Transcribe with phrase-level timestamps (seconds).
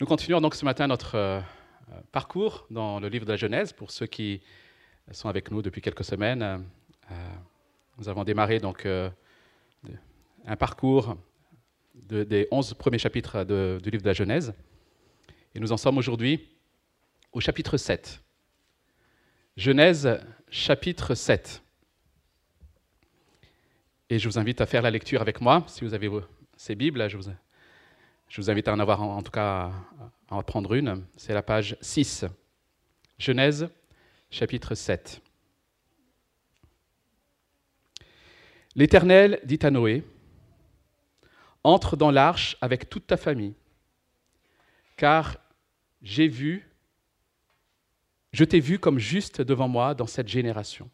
[0.00, 1.40] Nous continuons donc ce matin notre euh,
[2.12, 3.72] parcours dans le livre de la Genèse.
[3.72, 4.40] Pour ceux qui
[5.12, 7.14] sont avec nous depuis quelques semaines, euh,
[7.98, 9.08] nous avons démarré donc euh,
[10.46, 11.16] un parcours
[11.94, 14.52] de- des 11 premiers chapitres du livre de la Genèse.
[15.54, 16.48] Et nous en sommes aujourd'hui
[17.32, 18.20] au chapitre 7.
[19.56, 20.20] Genèse
[20.50, 21.62] chapitre 7.
[24.10, 25.64] Et je vous invite à faire la lecture avec moi.
[25.68, 26.10] Si vous avez
[26.56, 27.30] ces Bibles, je vous,
[28.34, 29.70] je vous invite à en avoir en, tout cas
[30.28, 31.06] à en prendre une.
[31.16, 32.24] C'est la page 6.
[33.16, 33.68] Genèse
[34.28, 35.22] chapitre 7.
[38.74, 40.02] L'Éternel dit à Noé,
[41.62, 43.54] Entre dans l'arche avec toute ta famille,
[44.96, 45.36] car
[46.02, 46.68] j'ai vu,
[48.32, 50.90] je t'ai vu comme juste devant moi dans cette génération.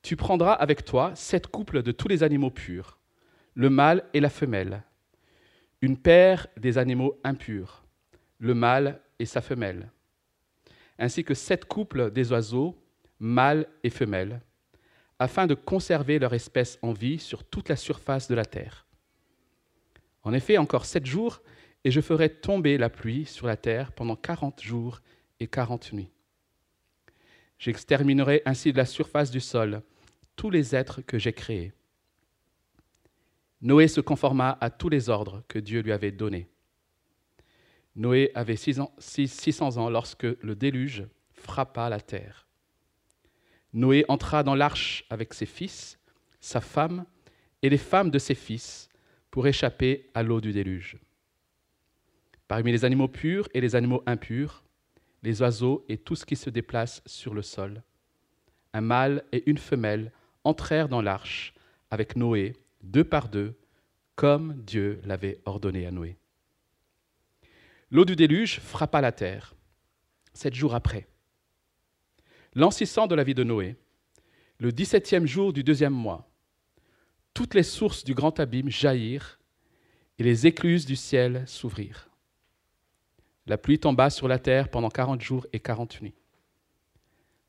[0.00, 2.98] Tu prendras avec toi sept couples de tous les animaux purs,
[3.52, 4.84] le mâle et la femelle,
[5.84, 7.84] une paire des animaux impurs,
[8.38, 9.90] le mâle et sa femelle,
[10.98, 12.74] ainsi que sept couples des oiseaux,
[13.18, 14.40] mâles et femelles,
[15.18, 18.86] afin de conserver leur espèce en vie sur toute la surface de la terre.
[20.22, 21.42] En effet, encore sept jours,
[21.84, 25.02] et je ferai tomber la pluie sur la terre pendant quarante jours
[25.38, 26.10] et quarante nuits.
[27.58, 29.82] J'exterminerai ainsi de la surface du sol
[30.34, 31.74] tous les êtres que j'ai créés.
[33.64, 36.48] Noé se conforma à tous les ordres que Dieu lui avait donnés.
[37.96, 42.46] Noé avait six ans- six- 600 ans lorsque le déluge frappa la terre.
[43.72, 45.98] Noé entra dans l'arche avec ses fils,
[46.40, 47.06] sa femme
[47.62, 48.90] et les femmes de ses fils
[49.30, 50.98] pour échapper à l'eau du déluge.
[52.46, 54.62] Parmi les animaux purs et les animaux impurs,
[55.22, 57.82] les oiseaux et tout ce qui se déplace sur le sol,
[58.74, 60.12] un mâle et une femelle
[60.44, 61.54] entrèrent dans l'arche
[61.90, 62.52] avec Noé,
[62.84, 63.58] deux par deux,
[64.14, 66.16] comme Dieu l'avait ordonné à Noé.
[67.90, 69.54] L'eau du déluge frappa la terre,
[70.32, 71.08] sept jours après.
[72.70, 73.76] 600 de la vie de Noé,
[74.58, 76.30] le dix-septième jour du deuxième mois,
[77.32, 79.40] toutes les sources du grand abîme jaillirent
[80.18, 82.08] et les écluses du ciel s'ouvrirent.
[83.46, 86.14] La pluie tomba sur la terre pendant quarante jours et quarante nuits.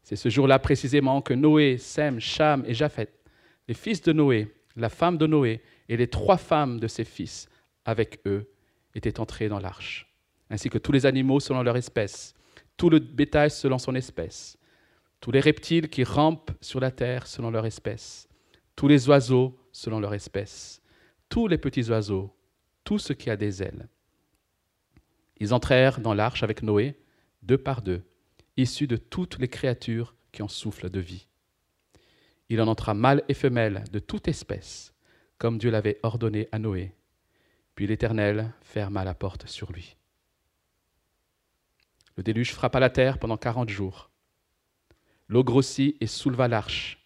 [0.01, 3.13] C'est ce jour-là précisément que Noé, Sem, Cham et Japhet,
[3.67, 7.47] les fils de Noé, la femme de Noé et les trois femmes de ses fils,
[7.85, 8.49] avec eux,
[8.93, 10.13] étaient entrés dans l'arche,
[10.49, 12.33] ainsi que tous les animaux selon leur espèce,
[12.77, 14.57] tout le bétail selon son espèce,
[15.21, 18.27] tous les reptiles qui rampent sur la terre selon leur espèce,
[18.75, 20.81] tous les oiseaux selon leur espèce,
[21.29, 22.35] tous les petits oiseaux,
[22.83, 23.87] tout ce qui a des ailes.
[25.37, 26.97] Ils entrèrent dans l'arche avec Noé,
[27.43, 28.03] deux par deux,
[28.57, 31.27] issus de toutes les créatures qui ont souffle de vie.
[32.49, 34.93] Il en entra mâle et femelle de toute espèce,
[35.37, 36.93] comme Dieu l'avait ordonné à Noé.
[37.73, 39.97] Puis l'Éternel ferma la porte sur lui.
[42.15, 44.09] Le déluge frappa la terre pendant quarante jours.
[45.27, 47.03] L'eau grossit et souleva l'arche,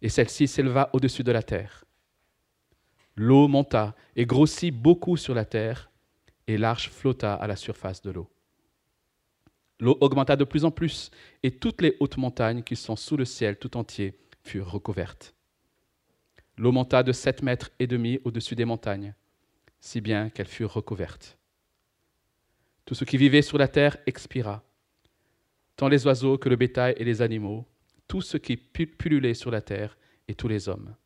[0.00, 1.84] et celle-ci s'éleva au-dessus de la terre.
[3.16, 5.90] L'eau monta et grossit beaucoup sur la terre,
[6.46, 8.30] et l'arche flotta à la surface de l'eau.
[9.80, 11.10] L'eau augmenta de plus en plus,
[11.42, 15.34] et toutes les hautes montagnes qui sont sous le ciel tout entier furent recouvertes.
[16.56, 19.14] L'eau monta de sept mètres et demi au-dessus des montagnes,
[19.80, 21.38] si bien qu'elles furent recouvertes.
[22.84, 24.64] Tout ce qui vivait sur la terre expira,
[25.76, 27.66] tant les oiseaux que le bétail et les animaux,
[28.08, 29.96] tout ce qui pu- pullulait sur la terre
[30.26, 30.96] et tous les hommes.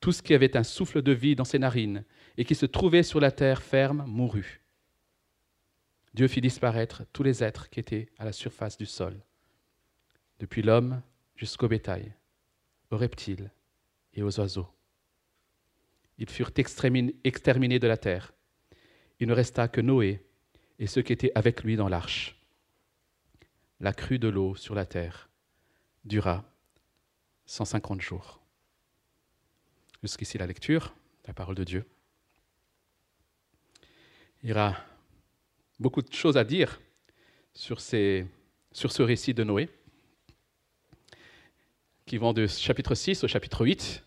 [0.00, 2.04] Tout ce qui avait un souffle de vie dans ses narines
[2.36, 4.62] et qui se trouvait sur la terre ferme mourut.
[6.14, 9.20] Dieu fit disparaître tous les êtres qui étaient à la surface du sol,
[10.38, 11.02] depuis l'homme
[11.36, 12.14] jusqu'au bétail,
[12.90, 13.50] aux reptiles
[14.14, 14.68] et aux oiseaux.
[16.18, 18.32] Ils furent extermin- exterminés de la terre.
[19.20, 20.24] Il ne resta que Noé
[20.78, 22.36] et ceux qui étaient avec lui dans l'arche.
[23.80, 25.28] La crue de l'eau sur la terre
[26.04, 26.44] dura
[27.46, 28.40] 150 jours.
[30.02, 30.94] Jusqu'ici la lecture,
[31.26, 31.84] la parole de Dieu.
[34.42, 34.76] Il y aura
[35.78, 36.80] beaucoup de choses à dire
[37.52, 38.22] sur ce
[39.02, 39.68] récit de Noé,
[42.08, 44.02] qui vont de chapitre 6 au chapitre 8.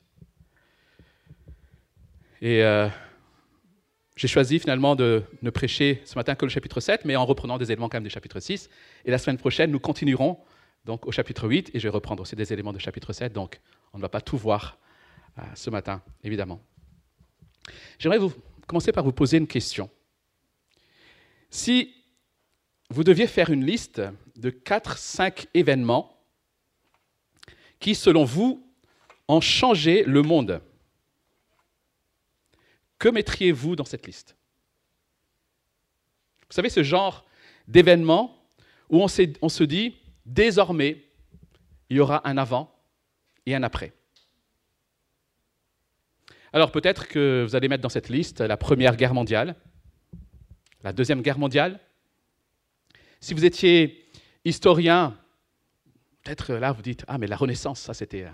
[2.42, 2.89] Et euh,
[4.15, 7.59] j'ai choisi finalement de ne prêcher ce matin que le chapitre 7, mais en reprenant
[7.59, 8.69] des éléments quand même du chapitre 6.
[9.06, 10.39] Et la semaine prochaine, nous continuerons
[10.83, 13.62] donc au chapitre 8, et je vais reprendre aussi des éléments du chapitre 7, donc
[13.94, 14.80] on ne va pas tout voir
[15.38, 16.59] euh, ce matin, évidemment.
[18.00, 18.33] J'aimerais vous
[18.65, 19.92] commencer par vous poser une question.
[21.51, 21.94] Si
[22.89, 24.01] vous deviez faire une liste
[24.38, 26.11] de 4-5 événements
[27.81, 28.66] qui, selon vous,
[29.28, 30.62] ont changé le monde,
[32.98, 34.38] que mettriez-vous dans cette liste?
[36.48, 37.25] Vous savez, ce genre
[37.68, 38.38] d'événement
[38.89, 39.07] où on,
[39.42, 41.04] on se dit, désormais,
[41.89, 42.74] il y aura un avant
[43.45, 43.94] et un après.
[46.54, 49.56] Alors peut-être que vous allez mettre dans cette liste la Première Guerre mondiale,
[50.83, 51.80] la Deuxième Guerre mondiale.
[53.22, 54.06] Si vous étiez
[54.44, 55.18] historien,
[56.23, 58.27] peut-être là vous dites, ah mais la Renaissance, ça c'était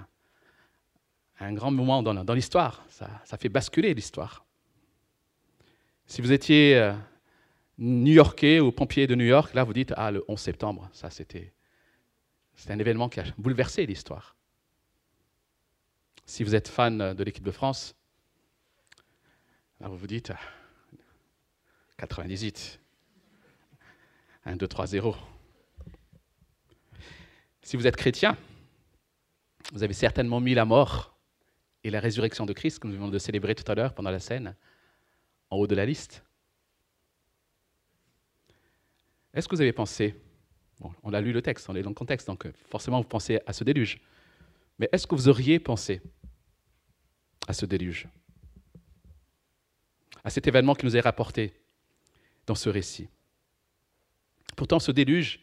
[1.40, 4.46] un, grand moment dans, l'histoire, ça, ça, fait basculer l'histoire.
[6.06, 6.94] Si vous étiez euh,
[7.78, 11.54] new-yorkais ou pompier de New York, là vous dites, ah le 11 septembre, ça c'était
[12.70, 14.36] un événement qui a bouleversé l'histoire.
[16.26, 17.96] Si vous êtes fan de l'équipe de France,
[19.80, 20.34] alors vous vous dites
[21.98, 22.80] 98.
[24.46, 25.16] 1, 2, 3, 0.
[27.68, 28.38] Si vous êtes chrétien,
[29.74, 31.20] vous avez certainement mis la mort
[31.84, 34.22] et la résurrection de Christ, que nous venons de célébrer tout à l'heure pendant la
[34.22, 34.56] scène,
[35.50, 36.24] en haut de la liste.
[39.34, 40.16] Est-ce que vous avez pensé,
[41.04, 43.42] on a lu le texte, on est dans le contexte, donc euh, forcément vous pensez
[43.46, 44.00] à ce déluge,
[44.80, 46.02] mais est-ce que vous auriez pensé
[47.50, 48.08] à ce déluge?
[50.24, 51.52] À cet événement qui nous est rapporté
[52.46, 53.10] dans ce récit.
[54.56, 55.42] Pourtant, ce déluge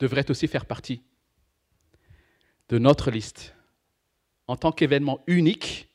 [0.00, 1.04] devrait aussi faire partie
[2.72, 3.54] de notre liste
[4.46, 5.90] en tant qu'événement unique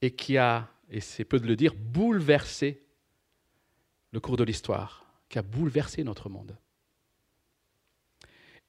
[0.00, 2.86] et qui a, et c'est peu de le dire, bouleversé
[4.12, 6.56] le cours de l'histoire, qui a bouleversé notre monde.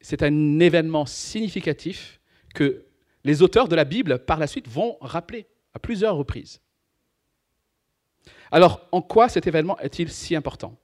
[0.01, 2.19] C'est un événement significatif
[2.55, 2.83] que
[3.23, 5.45] les auteurs de la Bible, par la suite, vont rappeler
[5.75, 6.61] à plusieurs reprises.
[8.49, 10.75] Alors, en quoi cet événement est-il si important?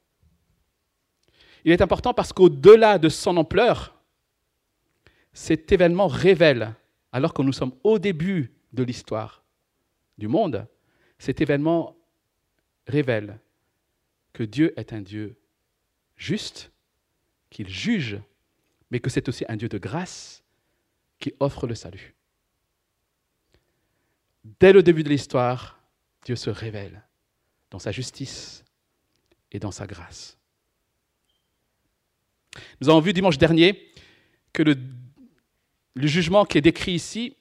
[1.66, 4.01] Il est important parce qu'au-delà de son ampleur,
[5.34, 6.76] cet événement révèle,
[7.12, 9.44] alors que nous sommes au début de l'histoire
[10.18, 10.68] du monde,
[11.18, 11.96] cet événement
[12.88, 13.40] révèle
[14.34, 15.38] que Dieu est un Dieu
[16.16, 16.72] juste,
[17.50, 18.20] qu'il juge,
[18.90, 20.44] mais que c'est aussi un Dieu de grâce
[21.20, 22.16] qui offre le salut.
[24.60, 25.80] Dès le début de l'histoire,
[26.26, 27.04] Dieu se révèle
[27.70, 28.64] dans sa justice
[29.52, 30.38] et dans sa grâce.
[32.80, 33.94] Nous avons vu dimanche dernier
[34.54, 34.76] que le,
[35.96, 37.36] jugement qui est décrit ici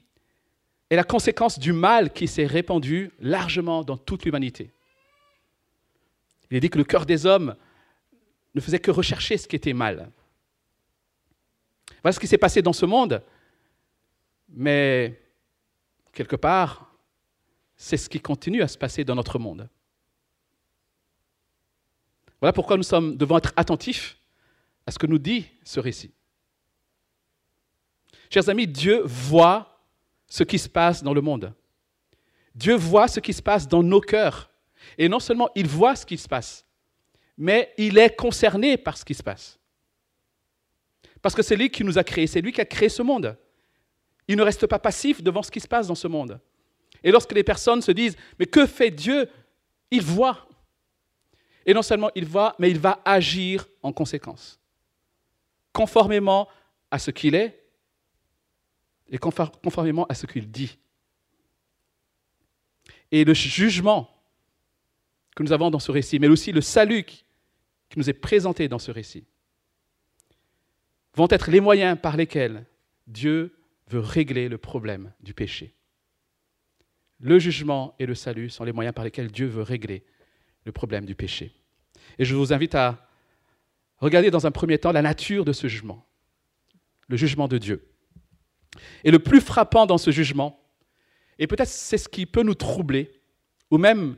[0.90, 4.70] est la conséquence du mal qui s'est répandu largement dans toute l'humanité.
[6.50, 7.54] Il est dit que le cœur des hommes
[8.54, 10.10] ne faisait que rechercher ce qui était mal.
[12.02, 13.22] Voilà ce qui s'est passé dans ce monde,
[14.48, 15.20] mais
[16.12, 16.92] quelque part,
[17.76, 19.68] c'est ce qui continue à se passer dans notre monde.
[22.40, 24.18] Voilà pourquoi nous sommes, devons être attentifs
[24.86, 26.12] à ce que nous dit ce récit.
[28.32, 29.80] Chers amis, Dieu voit
[30.28, 31.52] ce qui se passe dans le monde.
[32.54, 34.50] Dieu voit ce qui se passe dans nos cœurs.
[34.96, 36.64] Et non seulement il voit ce qui se passe,
[37.36, 39.58] mais il est concerné par ce qui se passe.
[41.20, 43.36] Parce que c'est lui qui nous a créés, c'est lui qui a créé ce monde.
[44.26, 46.40] Il ne reste pas passif devant ce qui se passe dans ce monde.
[47.02, 49.28] Et lorsque les personnes se disent, mais que fait Dieu?
[49.90, 50.48] Il voit.
[51.66, 54.60] Et non seulement il va, mais il va agir en conséquence,
[55.72, 56.48] conformément
[56.90, 57.59] à ce qu'il est
[59.10, 60.78] et conformément à ce qu'il dit.
[63.10, 64.08] Et le jugement
[65.34, 68.78] que nous avons dans ce récit, mais aussi le salut qui nous est présenté dans
[68.78, 69.26] ce récit,
[71.14, 72.66] vont être les moyens par lesquels
[73.06, 73.56] Dieu
[73.88, 75.74] veut régler le problème du péché.
[77.18, 80.04] Le jugement et le salut sont les moyens par lesquels Dieu veut régler
[80.64, 81.52] le problème du péché.
[82.18, 83.08] Et je vous invite à
[83.98, 86.06] regarder dans un premier temps la nature de ce jugement,
[87.08, 87.89] le jugement de Dieu.
[89.04, 90.60] Et le plus frappant dans ce jugement,
[91.38, 93.10] et peut-être c'est ce qui peut nous troubler,
[93.70, 94.16] ou même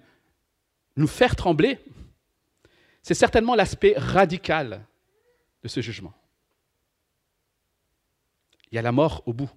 [0.96, 1.78] nous faire trembler,
[3.02, 4.84] c'est certainement l'aspect radical
[5.62, 6.12] de ce jugement.
[8.70, 9.50] Il y a la mort au bout.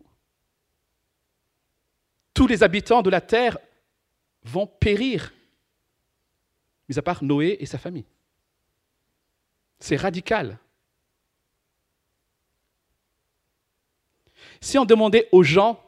[2.33, 3.57] Tous les habitants de la terre
[4.43, 5.31] vont périr
[6.89, 8.05] mis à part Noé et sa famille.
[9.79, 10.59] C'est radical.
[14.61, 15.81] Si on demandait aux gens,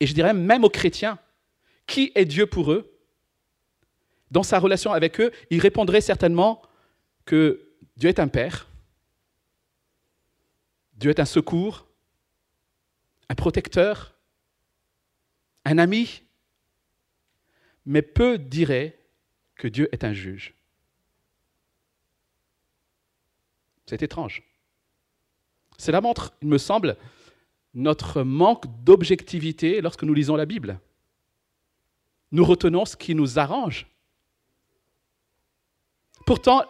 [0.00, 1.18] et je dirais même aux chrétiens,
[1.86, 2.92] qui est Dieu pour eux,
[4.30, 6.62] dans sa relation avec eux, ils répondraient certainement
[7.24, 8.68] que Dieu est un Père,
[10.94, 11.86] Dieu est un secours,
[13.28, 14.14] un protecteur,
[15.64, 16.22] un ami,
[17.84, 18.98] mais peu diraient
[19.56, 20.54] que Dieu est un juge.
[23.86, 24.42] C'est étrange.
[25.78, 26.96] Cela montre, il me semble,
[27.76, 30.80] notre manque d'objectivité lorsque nous lisons la Bible.
[32.32, 33.86] Nous retenons ce qui nous arrange.
[36.24, 36.64] Pourtant,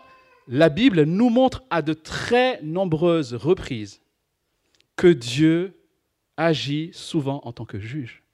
[0.49, 4.03] la Bible nous montre à de très nombreuses reprises
[4.97, 5.81] que Dieu
[6.37, 8.25] agit souvent en tant que juge.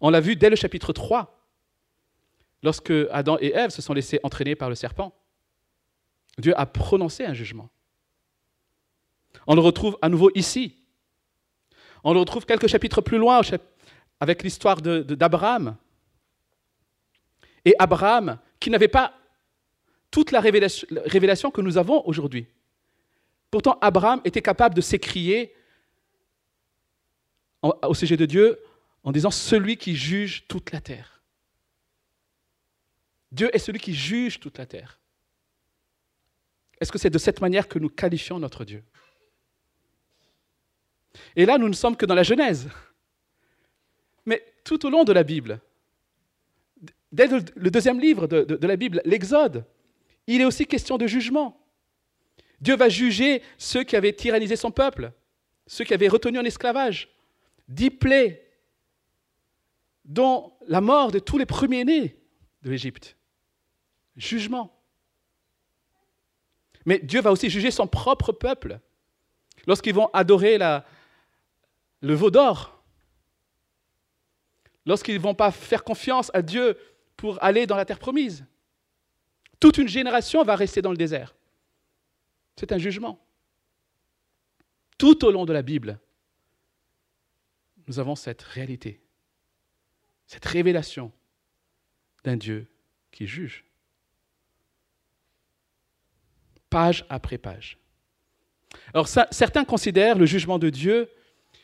[0.00, 1.48] On l'a vu dès le chapitre 3,
[2.62, 5.14] lorsque Adam et Ève se sont laissés entraîner par le serpent.
[6.38, 7.70] Dieu a prononcé un jugement.
[9.46, 10.76] On le retrouve à nouveau ici.
[12.04, 13.40] On le retrouve quelques chapitres plus loin
[14.20, 15.76] avec l'histoire d'Abraham.
[17.64, 19.14] Et Abraham, qui n'avait pas
[20.10, 22.46] toute la révélation, que nous avons aujourd'hui.
[23.50, 25.54] Pourtant, Abraham était capable de s'écrier
[27.62, 28.58] au sujet de Dieu
[29.04, 31.22] en disant celui qui juge toute la terre.
[33.30, 35.00] Dieu est celui qui juge toute la terre.
[36.80, 38.84] Est-ce que c'est de cette manière que nous qualifions notre Dieu?
[41.36, 42.68] Et là, nous ne sommes que dans la Genèse.
[44.26, 45.60] Mais tout au long de la Bible,
[47.10, 49.64] dès le deuxième livre de, la Bible, l'Exode,
[50.26, 51.58] il est aussi question de jugement.
[52.60, 55.12] Dieu va juger ceux qui avaient tyrannisé son peuple,
[55.66, 57.08] ceux qui avaient retenu en esclavage.
[57.68, 58.48] Dix plaies,
[60.04, 62.16] dont la mort de tous les premiers-nés
[62.62, 63.16] de l'Égypte.
[64.16, 64.78] Jugement.
[66.84, 68.80] Mais Dieu va aussi juger son propre peuple
[69.66, 70.58] lorsqu'ils vont adorer
[72.02, 72.82] le veau d'or,
[74.84, 76.76] lorsqu'ils ne vont pas faire confiance à Dieu
[77.16, 78.44] pour aller dans la terre promise.
[79.60, 81.36] Toute une génération va rester dans le désert.
[82.56, 83.24] C'est un jugement.
[84.98, 86.00] Tout au long de la Bible,
[87.86, 89.00] nous avons cette réalité,
[90.26, 91.12] cette révélation
[92.24, 92.66] d'un Dieu
[93.12, 93.64] qui juge.
[96.70, 97.78] Page après page.
[98.94, 101.08] Alors certains considèrent le jugement de Dieu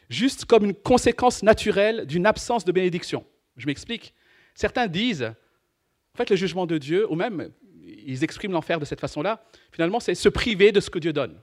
[0.09, 3.25] juste comme une conséquence naturelle d'une absence de bénédiction.
[3.57, 4.15] Je m'explique.
[4.55, 9.01] Certains disent, en fait, le jugement de Dieu, ou même ils expriment l'enfer de cette
[9.01, 11.41] façon-là, finalement, c'est se priver de ce que Dieu donne.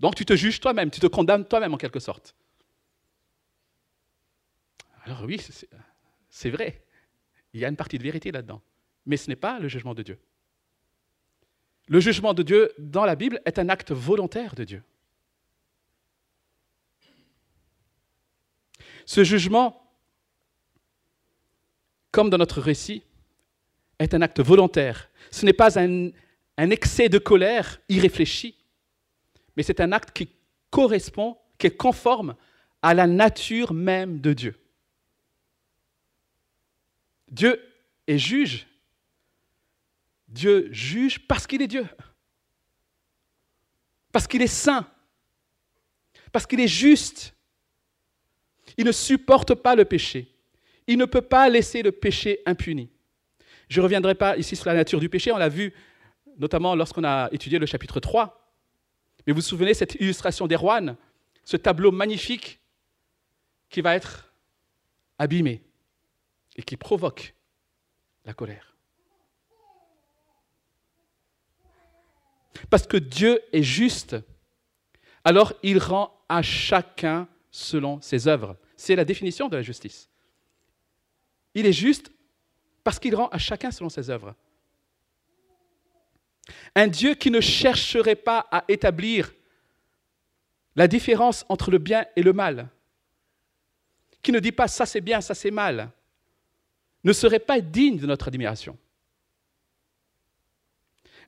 [0.00, 2.34] Donc tu te juges toi-même, tu te condamnes toi-même en quelque sorte.
[5.04, 5.40] Alors oui,
[6.30, 6.84] c'est vrai,
[7.52, 8.62] il y a une partie de vérité là-dedans,
[9.06, 10.18] mais ce n'est pas le jugement de Dieu.
[11.88, 14.82] Le jugement de Dieu dans la Bible est un acte volontaire de Dieu.
[19.08, 19.88] Ce jugement
[22.10, 23.02] comme dans notre récit,
[23.98, 25.08] est un acte volontaire.
[25.30, 26.10] Ce n'est pas un,
[26.56, 28.56] excès de colère irréfléchi,
[29.56, 30.28] mais c'est un acte qui
[30.70, 32.34] correspond, qui est conforme
[32.82, 34.58] à la nature même de Dieu.
[37.30, 37.60] Dieu
[38.06, 38.66] est juge.
[40.28, 41.86] Dieu juge parce qu'il est Dieu.
[44.12, 44.88] Parce qu'il est saint.
[46.32, 47.34] Parce qu'il est juste.
[48.78, 50.32] Il ne supporte pas le péché.
[50.86, 52.88] Il ne peut pas laisser le péché impuni.
[53.68, 55.74] Je ne reviendrai pas ici sur la nature du péché, on l'a vu
[56.38, 58.54] notamment lorsqu'on a étudié le chapitre 3.
[59.26, 60.96] Mais vous vous souvenez cette illustration d'Erwan,
[61.44, 62.60] ce tableau magnifique
[63.68, 64.32] qui va être
[65.18, 65.62] abîmé
[66.56, 67.34] et qui provoque
[68.24, 68.74] la colère.
[72.70, 74.16] Parce que Dieu est juste,
[75.24, 78.56] alors il rend à chacun selon ses œuvres.
[78.78, 80.08] C'est la définition de la justice.
[81.52, 82.12] Il est juste
[82.84, 84.36] parce qu'il rend à chacun selon ses œuvres.
[86.76, 89.34] Un Dieu qui ne chercherait pas à établir
[90.76, 92.68] la différence entre le bien et le mal,
[94.22, 95.90] qui ne dit pas ça c'est bien, ça c'est mal,
[97.02, 98.78] ne serait pas digne de notre admiration.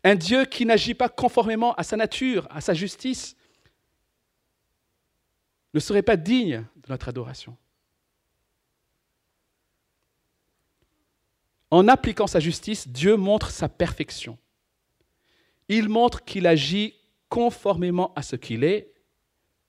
[0.04, 3.36] Un Dieu qui n'agit pas conformément à sa nature, à sa justice,
[5.74, 7.56] ne serait pas digne de notre adoration.
[11.70, 14.36] En appliquant sa justice, Dieu montre sa perfection.
[15.68, 16.94] Il montre qu'il agit
[17.28, 18.92] conformément à ce qu'il est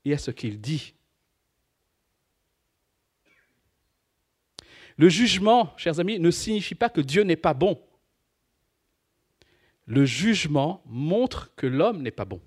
[0.04, 0.94] et à ce qu'il dit.
[4.96, 7.80] Le jugement, chers amis, ne signifie pas que Dieu n'est pas bon.
[9.86, 12.40] Le jugement montre que l'homme n'est pas bon.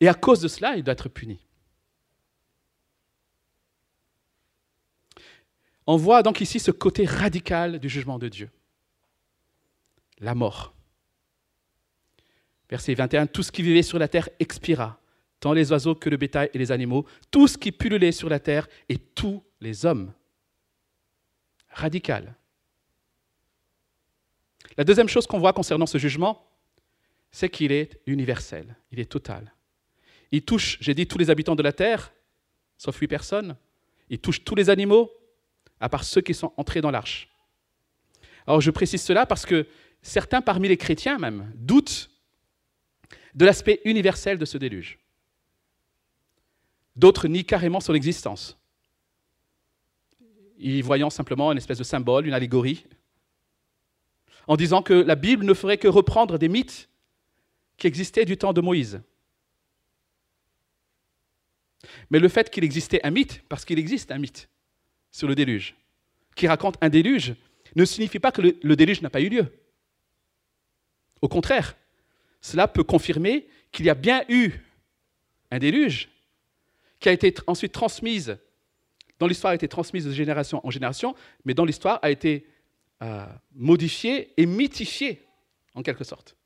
[0.00, 1.38] Et à cause de cela, il doit être puni.
[5.86, 8.50] On voit donc ici ce côté radical du jugement de Dieu.
[10.20, 10.74] La mort.
[12.68, 15.00] Verset 21, Tout ce qui vivait sur la terre expira,
[15.40, 18.38] tant les oiseaux que le bétail et les animaux, tout ce qui pullulait sur la
[18.38, 20.12] terre et tous les hommes.
[21.70, 22.36] Radical.
[24.76, 26.46] La deuxième chose qu'on voit concernant ce jugement,
[27.32, 29.52] c'est qu'il est universel, il est total.
[30.32, 32.12] Il touche, j'ai dit, tous les habitants de la terre,
[32.76, 33.56] sauf huit personnes.
[34.08, 35.10] Il touche tous les animaux,
[35.80, 37.28] à part ceux qui sont entrés dans l'arche.
[38.46, 39.66] Alors je précise cela parce que
[40.02, 42.10] certains parmi les chrétiens même doutent
[43.34, 44.98] de l'aspect universel de ce déluge.
[46.96, 48.58] D'autres nient carrément son existence,
[50.58, 52.84] y voyant simplement une espèce de symbole, une allégorie,
[54.46, 56.88] en disant que la Bible ne ferait que reprendre des mythes
[57.76, 59.00] qui existaient du temps de Moïse.
[62.10, 64.48] Mais le fait qu'il existait un mythe, parce qu'il existe un mythe
[65.10, 65.74] sur le déluge,
[66.34, 67.34] qui raconte un déluge,
[67.76, 69.46] ne signifie pas que le, déluge n'a pas eu lieu.
[71.22, 71.76] Au contraire,
[72.40, 74.52] cela peut confirmer qu'il y a bien eu
[75.50, 76.08] un déluge
[76.98, 78.38] qui a été ensuite transmise,
[79.18, 82.46] dans l'histoire a été transmise de génération en génération, mais dans l'histoire a été
[83.02, 85.22] euh, modifié et mythifié,
[85.74, 86.36] en quelque sorte.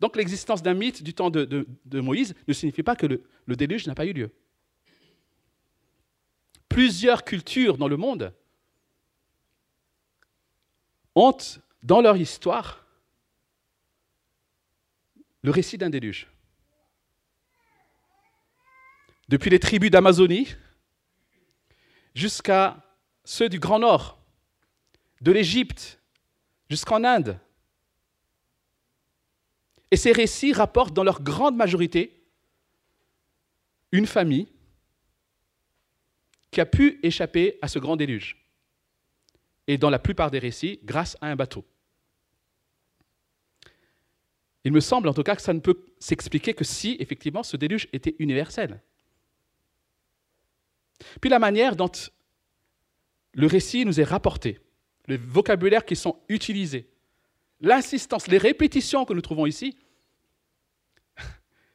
[0.00, 3.94] Donc l'existence d'un mythe du temps de, Moïse ne signifie pas que le, déluge n'a
[3.94, 4.30] pas eu lieu.
[6.68, 8.34] Plusieurs cultures dans le monde
[11.14, 11.36] ont,
[11.82, 12.86] dans leur histoire,
[15.42, 16.28] le récit d'un déluge.
[19.28, 20.48] Depuis les tribus d'Amazonie
[22.14, 22.82] jusqu'à
[23.24, 24.18] ceux du Grand Nord,
[25.20, 26.00] de l'Égypte
[26.68, 27.38] jusqu'en Inde,
[29.90, 32.22] et ces récits rapportent dans leur grande majorité
[33.92, 34.48] une famille
[36.50, 38.36] qui a pu échapper à ce grand déluge.
[39.66, 41.64] Et dans la plupart des récits, grâce à un bateau.
[44.64, 47.56] Il me semble en tout cas que ça ne peut s'expliquer que si effectivement ce
[47.56, 48.80] déluge était universel.
[51.20, 51.90] Puis la manière dont
[53.32, 54.60] le récit nous est rapporté,
[55.06, 56.90] les vocabulaires qui sont utilisés,
[57.60, 59.76] l'insistance, les répétitions que nous trouvons ici,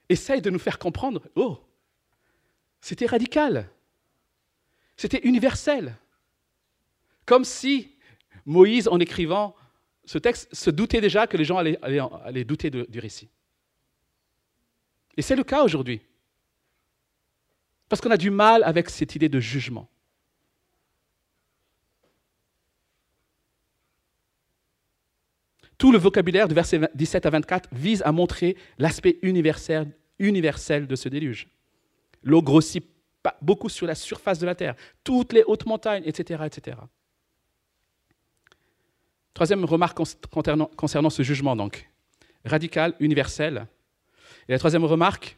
[0.10, 1.60] essayent de nous faire comprendre, oh,
[2.82, 3.70] c'était radical,
[4.96, 5.96] c'était universel.
[7.25, 7.96] Comme si
[8.46, 9.56] Moïse, en écrivant
[10.06, 13.30] ce texte, se doutait déjà que les gens allaient, douter du récit.
[15.17, 16.02] Et c'est le cas aujourd'hui.
[17.89, 19.89] Parce qu'on a du mal avec cette idée de jugement.
[25.78, 30.96] Tout le vocabulaire de versets 17 à 24 vise à montrer l'aspect universel, universel de
[30.96, 31.48] ce déluge.
[32.24, 32.86] L'eau grossit
[33.42, 36.44] beaucoup sur la surface de la terre, toutes les hautes montagnes, etc.
[36.46, 36.78] etc.
[39.34, 39.98] Troisième remarque
[40.30, 41.90] concernant, ce jugement, donc,
[42.46, 43.68] radical, universel.
[44.48, 45.38] Et la troisième remarque,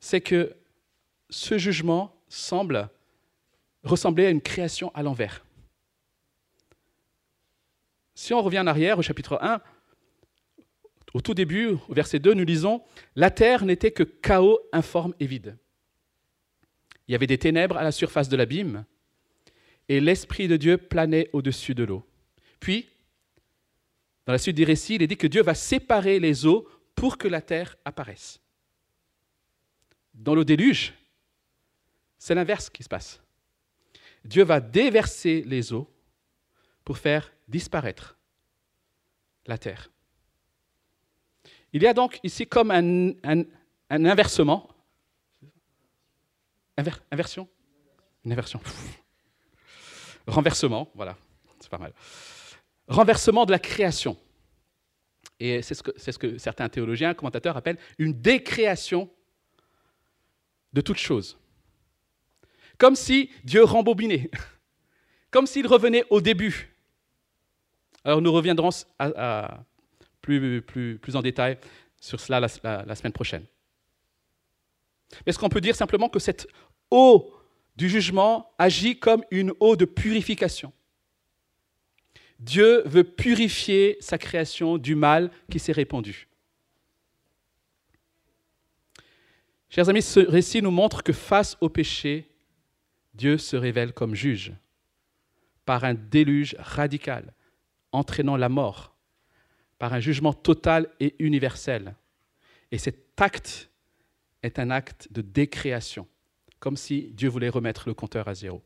[0.00, 0.56] c'est que
[1.28, 2.88] ce jugement semble
[3.84, 5.44] ressembler à une création à l'envers.
[8.22, 9.60] Si on revient en arrière au chapitre 1,
[11.12, 12.80] au tout début, au verset 2, nous lisons
[13.16, 15.58] La terre n'était que chaos informe et vide.
[17.08, 18.84] Il y avait des ténèbres à la surface de l'abîme,
[19.88, 22.06] et l'Esprit de Dieu planait au-dessus de l'eau.
[22.60, 22.90] Puis,
[24.26, 27.18] dans la suite du récit, il est dit que Dieu va séparer les eaux pour
[27.18, 28.40] que la terre apparaisse.
[30.14, 30.94] Dans le déluge,
[32.18, 33.20] c'est l'inverse qui se passe.
[34.24, 35.90] Dieu va déverser les eaux
[36.84, 38.18] pour faire disparaître
[39.46, 39.90] la terre.
[41.72, 43.44] Il y a donc ici comme un,
[43.88, 44.68] inversement.
[47.10, 47.48] inversion?
[48.24, 48.60] Une inversion.
[50.26, 51.16] Renversement, voilà,
[51.60, 51.92] c'est pas mal.
[52.88, 54.16] Renversement de la création.
[55.40, 59.10] Et c'est ce, ce, que certains théologiens, commentateurs appellent une décréation
[60.72, 61.38] de toute chose.
[62.78, 64.30] Comme si Dieu rembobinait,
[65.30, 66.71] comme s'il revenait au début
[68.04, 68.70] alors nous reviendrons
[70.20, 70.62] plus,
[71.14, 71.58] en détail
[72.00, 73.44] sur cela la, semaine prochaine.
[75.26, 76.46] Est-ce qu'on peut dire simplement que cette
[76.90, 77.32] eau
[77.76, 80.72] du jugement agit comme une eau de purification?
[82.38, 86.28] Dieu veut purifier sa création du mal qui s'est répandu.
[89.68, 92.28] Chers amis, ce récit nous montre que face au péché,
[93.14, 94.52] Dieu se révèle comme juge
[95.64, 97.32] par un déluge radical
[97.92, 98.94] entraînant la mort
[99.78, 101.94] par un jugement total et universel.
[102.70, 103.70] Et cet acte
[104.42, 106.08] est un acte de décréation,
[106.58, 108.62] comme si Dieu voulait remettre le compteur à zéro.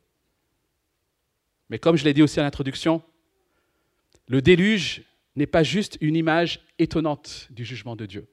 [1.68, 3.02] Mais comme je l'ai dit aussi en introduction,
[4.28, 5.02] le déluge
[5.34, 8.26] n'est pas juste une image étonnante du jugement de Dieu.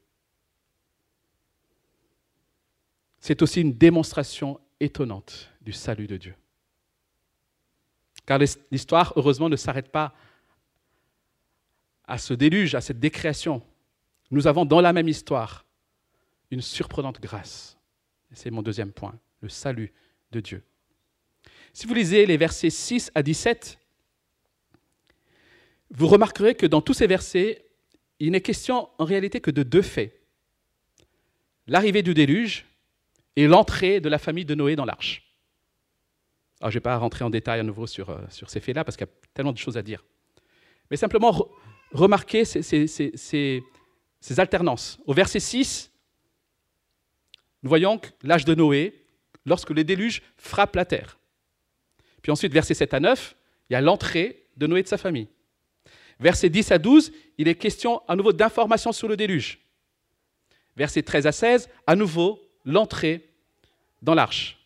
[3.19, 6.35] C'est aussi une démonstration étonnante du salut de Dieu.
[8.25, 8.39] Car
[8.71, 10.13] l'histoire, heureusement, ne s'arrête pas
[12.05, 13.61] à ce déluge, à cette décréation,
[14.31, 15.65] nous avons dans la même histoire
[16.51, 17.77] une surprenante grâce.
[18.33, 19.93] C'est mon deuxième point, le salut
[20.31, 20.63] de Dieu.
[21.71, 23.79] Si vous lisez les versets 6 à 17,
[25.91, 27.65] vous remarquerez que dans tous ces versets,
[28.19, 30.19] il n'est question en réalité que de deux faits.
[31.67, 32.65] L'arrivée du déluge
[33.35, 35.23] et l'entrée de la famille de Noé dans l'arche.
[36.59, 38.83] Alors, je ne vais pas rentrer en détail à nouveau sur, euh, sur ces faits-là
[38.83, 40.03] parce qu'il y a tellement de choses à dire.
[40.89, 41.49] Mais simplement
[41.93, 43.63] re- remarquer ces, ces- ces- ces-
[44.19, 44.99] ces alternances.
[45.05, 45.91] Au verset 6,
[47.61, 49.05] nous voyons l'âge de Noé,
[49.45, 51.17] lorsque le déluge frappe la terre.
[52.21, 53.35] Puis ensuite, versets 7 à 9,
[53.69, 55.27] il y a l'entrée de Noé et de sa famille.
[56.19, 59.59] Versets 10 à 12, il est question à nouveau d'informations sur le déluge.
[60.75, 63.29] Versets 13 à 16, à nouveau l'entrée
[64.01, 64.57] dans l'arche.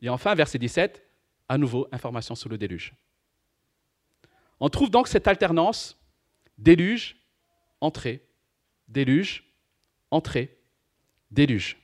[0.00, 1.02] Et enfin, verset 17,
[1.48, 2.94] à nouveau information sur le déluge.
[4.60, 5.96] On trouve donc cette alternance
[6.58, 7.16] déluge,
[7.80, 8.24] entrée,
[8.88, 9.44] déluge,
[10.10, 10.56] entrée,
[11.30, 11.76] déluge.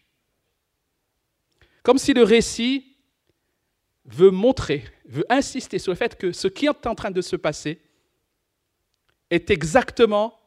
[1.83, 2.97] Comme si le récit
[4.05, 7.37] veut montrer, veut insister sur le fait que ce qui est en train de se
[7.37, 7.81] passer
[9.31, 10.39] est exactement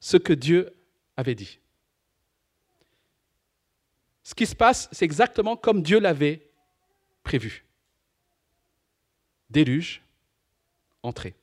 [0.00, 0.74] ce que Dieu
[1.16, 1.58] avait dit.
[4.22, 6.50] Ce qui se passe, c'est exactement comme Dieu l'avait
[7.22, 7.64] prévu.
[9.50, 10.02] Déluge,
[11.02, 11.34] entrée.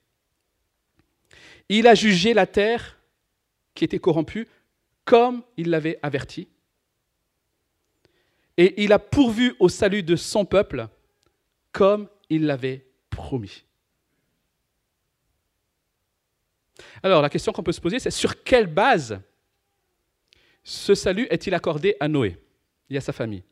[1.73, 2.99] Il a jugé la terre
[3.73, 4.45] qui était corrompue
[5.05, 6.49] comme il l'avait averti.
[8.57, 10.89] Et il a pourvu au salut de son peuple
[11.71, 13.63] comme il l'avait promis.
[17.03, 19.21] Alors la question qu'on peut se poser, c'est sur quelle base
[20.65, 22.38] ce salut est-il accordé à Noé
[22.89, 23.43] et à sa famille?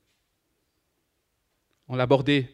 [1.88, 2.54] On l'a abordé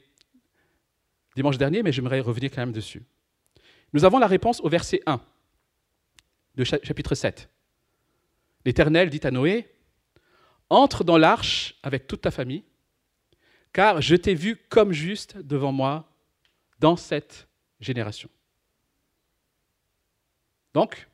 [1.36, 3.02] dimanche dernier, mais j'aimerais revenir quand même dessus.
[3.94, 5.20] Nous avons la réponse au verset 1
[6.56, 7.50] de chapitre 7.
[8.66, 9.70] L'Éternel dit à Noé,
[10.70, 12.64] Entre dans l'arche avec toute ta famille,
[13.74, 16.10] car je t'ai vu comme juste devant moi
[16.80, 17.48] dans cette
[17.80, 18.30] génération.
[20.74, 21.08] Donc,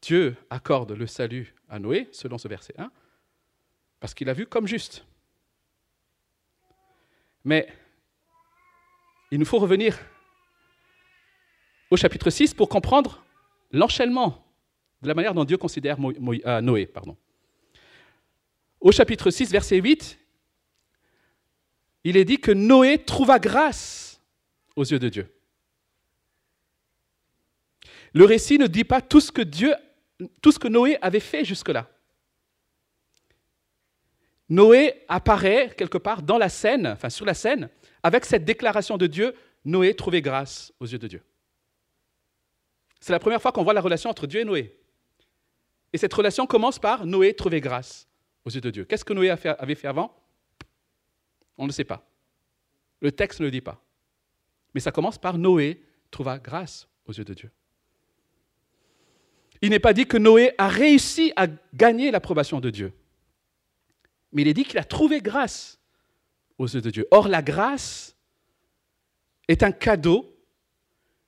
[0.00, 2.90] Dieu accorde le salut à Noé, selon ce verset 1,
[4.00, 5.06] parce qu'il a vu comme juste.
[7.44, 7.68] Mais
[9.30, 9.98] il nous faut revenir
[11.90, 13.24] au chapitre 6 pour comprendre
[13.72, 14.44] l'enchaînement
[15.02, 16.86] de la manière dont Dieu considère euh, Noé.
[16.86, 17.16] Pardon.
[18.80, 20.18] Au chapitre 6, verset 8,
[22.04, 24.20] il est dit que Noé trouva grâce
[24.76, 25.34] aux yeux de Dieu.
[28.12, 29.42] Le récit ne dit pas tout ce que
[30.40, 31.88] tout ce que Noé avait fait jusque-là.
[34.48, 37.70] Noé apparaît quelque part dans la scène, enfin sur la scène,
[38.02, 41.22] avec cette déclaration de Dieu, Noé trouvait grâce aux yeux de Dieu.
[43.02, 44.78] C'est la première fois qu'on voit la relation entre Dieu et Noé.
[45.92, 48.06] Et cette relation commence par Noé trouver grâce
[48.44, 48.84] aux yeux de Dieu.
[48.84, 50.16] Qu'est-ce que Noé avait fait avant?
[51.58, 52.08] On ne sait pas.
[53.00, 53.82] Le texte ne le dit pas.
[54.72, 57.50] Mais ça commence par Noé trouva grâce aux yeux de Dieu.
[59.62, 62.92] Il n'est pas dit que Noé a réussi à gagner l'approbation de Dieu.
[64.30, 65.80] Mais il est dit qu'il a trouvé grâce
[66.56, 67.08] aux yeux de Dieu.
[67.10, 68.16] Or, la grâce
[69.48, 70.31] est un cadeau,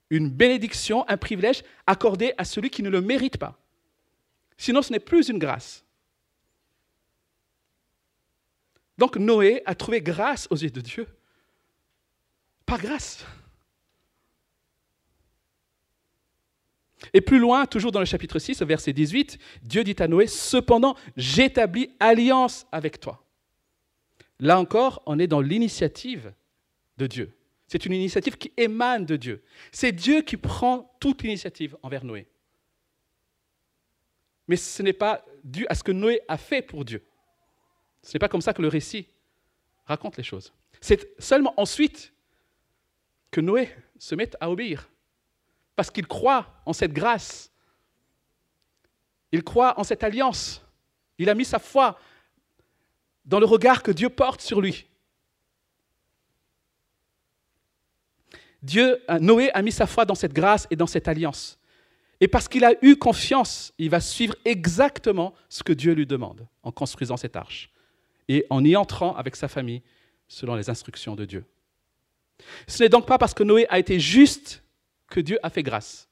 [0.09, 3.59] une bénédiction, un privilège accordé à celui qui ne le mérite pas.
[4.57, 5.83] Sinon, ce n'est plus une grâce.
[8.97, 11.07] Donc Noé a trouvé grâce aux yeux de Dieu.
[12.65, 13.25] Par grâce.
[17.13, 20.27] Et plus loin, toujours dans le chapitre 6, au verset 18, Dieu dit à Noé,
[20.27, 23.23] Cependant, j'établis alliance avec toi.
[24.39, 26.33] Là encore, on est dans l'initiative
[26.97, 27.37] de Dieu.
[27.67, 29.43] C'est une initiative qui émane de Dieu.
[29.71, 32.27] C'est Dieu qui prend toute l'initiative envers Noé.
[34.47, 37.03] Mais ce n'est pas dû à ce que Noé a fait pour Dieu.
[38.03, 39.07] Ce n'est pas comme ça que le récit
[39.85, 40.53] raconte les choses.
[40.79, 42.13] C'est seulement ensuite
[43.31, 44.89] que Noé se met à obéir,
[45.75, 47.51] parce qu'il croit en cette grâce.
[49.31, 50.63] Il croit en cette alliance.
[51.17, 51.99] Il a mis sa foi
[53.25, 54.87] dans le regard que Dieu porte sur lui.
[58.65, 61.59] Dieu, Noé a mis sa foi dans cette grâce et dans cette alliance.
[62.19, 66.47] Et parce qu'il a eu confiance, il va suivre exactement ce que Dieu lui demande
[66.63, 67.69] en construisant cette arche
[68.27, 69.83] et en y entrant avec sa famille
[70.27, 71.45] selon les instructions de Dieu.
[72.67, 74.63] Ce n'est donc pas parce que Noé a été juste
[75.09, 76.09] que Dieu a fait grâce,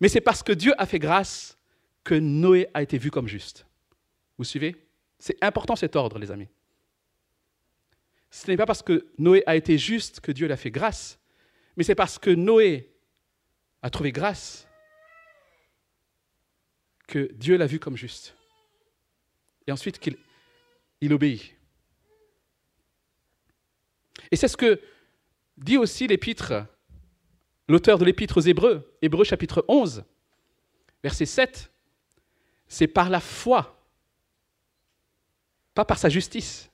[0.00, 1.58] mais c'est parce que Dieu a fait grâce
[2.04, 3.66] que Noé a été vu comme juste.
[4.38, 4.76] Vous suivez?
[5.18, 6.48] C'est important cet ordre, les amis.
[8.30, 11.18] Ce n'est pas parce que Noé a été juste que Dieu l'a fait grâce,
[11.76, 12.92] mais c'est parce que Noé
[13.82, 14.68] a trouvé grâce
[17.08, 18.36] que Dieu l'a vu comme juste.
[19.66, 20.16] Et ensuite qu'il
[21.00, 21.56] il obéit.
[24.30, 24.80] Et c'est ce que
[25.56, 26.66] dit aussi l'épître,
[27.68, 30.04] l'auteur de l'épître aux Hébreux, Hébreux chapitre 11,
[31.02, 31.72] verset 7.
[32.68, 33.82] C'est par la foi,
[35.74, 36.70] pas par sa justice,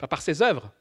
[0.00, 0.72] pas par ses œuvres.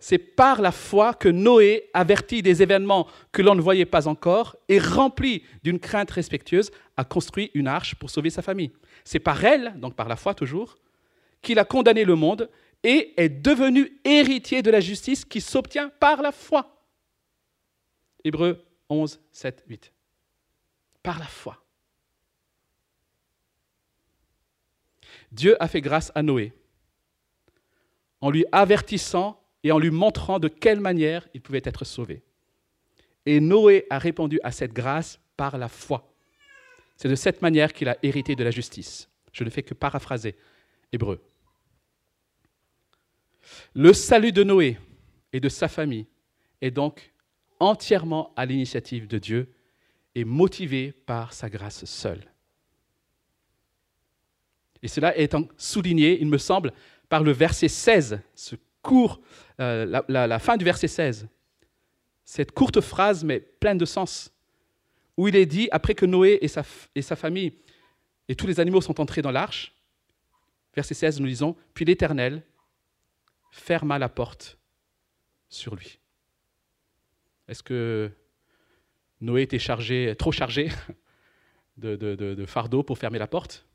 [0.00, 4.56] C'est par la foi que Noé, averti des événements que l'on ne voyait pas encore
[4.68, 8.72] et rempli d'une crainte respectueuse, a construit une arche pour sauver sa famille.
[9.04, 10.76] C'est par elle, donc par la foi toujours,
[11.40, 12.50] qu'il a condamné le monde
[12.82, 16.84] et est devenu héritier de la justice qui s'obtient par la foi.
[18.24, 19.92] Hébreux 11, 7, 8.
[21.02, 21.62] Par la foi.
[25.30, 26.52] Dieu a fait grâce à Noé
[28.20, 32.22] en lui avertissant et en lui montrant de quelle manière il pouvait être sauvé.
[33.24, 36.12] Et Noé a répondu à cette grâce par la foi.
[36.96, 39.08] C'est de cette manière qu'il a hérité de la justice.
[39.32, 40.36] Je ne fais que paraphraser
[40.92, 41.20] hébreu.
[43.74, 44.78] Le salut de Noé
[45.32, 46.06] et de sa famille
[46.60, 47.12] est donc
[47.60, 49.52] entièrement à l'initiative de Dieu
[50.14, 52.24] et motivé par sa grâce seule.
[54.82, 56.72] Et cela est souligné, il me semble,
[57.08, 59.20] par le verset 16, ce court,
[59.60, 61.28] euh, la, fin du verset 16.
[62.24, 64.32] Cette courte phrase, mais pleine de sens,
[65.16, 67.58] où il est dit, après que Noé et sa, famille
[68.28, 69.74] et tous les animaux sont entrés dans l'arche,
[70.74, 72.42] verset 16, nous lisons, puis l'Éternel
[73.50, 74.58] ferma la porte
[75.48, 75.98] sur lui.
[77.48, 78.10] Est-ce que
[79.20, 80.70] Noé était chargé, trop chargé
[81.76, 83.66] de fardeau pour fermer la porte?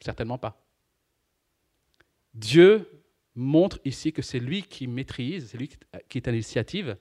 [0.00, 0.62] Certainement pas.
[2.34, 2.88] Dieu
[3.34, 5.70] montre ici que c'est lui qui maîtrise, c'est lui
[6.08, 6.96] qui est à l'initiative,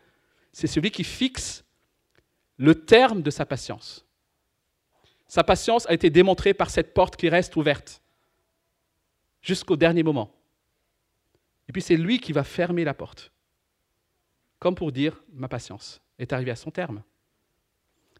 [0.51, 1.63] c'est celui qui fixe
[2.57, 4.05] le terme de sa patience.
[5.27, 8.01] Sa patience a été démontrée par cette porte qui reste ouverte
[9.41, 10.35] jusqu'au dernier moment.
[11.67, 13.31] Et puis c'est lui qui va fermer la porte,
[14.57, 17.03] comme pour dire ma patience est arrivée à son terme,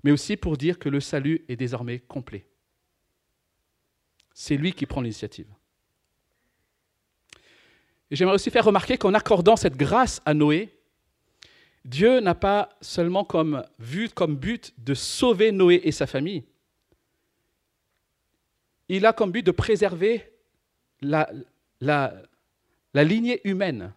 [0.04, 2.48] mais aussi pour dire que le salut est désormais complet.
[4.34, 5.48] C'est lui qui prend l'initiative.
[8.12, 10.76] J'aimerais aussi faire remarquer qu'en accordant cette grâce à Noé,
[11.86, 16.44] Dieu n'a pas seulement comme but de sauver Noé et sa famille,
[18.90, 20.34] il a comme but de préserver
[21.02, 21.30] la,
[21.80, 22.14] la,
[22.94, 23.94] la lignée humaine.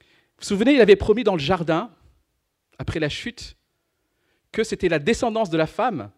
[0.00, 1.90] Vous vous souvenez, il avait promis dans le jardin,
[2.78, 3.56] après la chute,
[4.52, 6.10] que c'était la descendance de la femme